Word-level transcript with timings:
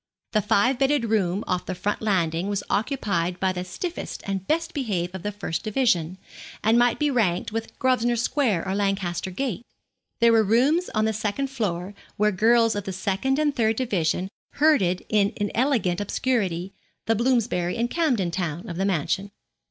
The 0.31 0.41
five 0.41 0.79
bedded 0.79 1.05
room 1.11 1.43
off 1.45 1.67
the 1.67 1.75
front 1.75 2.01
landing 2.01 2.47
was 2.49 2.63
occupied 2.71 3.39
by 3.39 3.51
the 3.53 3.63
stiffest 3.63 4.23
and 4.25 4.47
best 4.47 4.73
behaved 4.73 5.13
of 5.13 5.21
the 5.21 5.31
first 5.31 5.61
division, 5.61 6.17
and 6.63 6.79
might 6.79 6.97
be 6.97 7.11
ranked 7.11 7.51
with 7.51 7.77
Grosvenor 7.77 8.15
Square 8.15 8.67
or 8.67 8.73
Lancaster 8.73 9.29
Gate. 9.29 9.63
There 10.19 10.31
were 10.31 10.41
rooms 10.43 10.89
on 10.95 11.05
the 11.05 11.13
second 11.13 11.51
floor 11.51 11.93
where 12.17 12.31
girls 12.31 12.73
of 12.75 12.85
the 12.85 12.93
second 12.93 13.37
and 13.37 13.55
third 13.55 13.75
division 13.75 14.27
herded 14.53 15.05
in 15.07 15.33
inelegant 15.35 16.01
obscurity, 16.01 16.73
the 17.05 17.13
Bloomsbury 17.13 17.77
and 17.77 17.87
Camden 17.87 18.31
Town 18.31 18.67
of 18.67 18.77
the 18.77 18.85
mansion. 18.85 19.29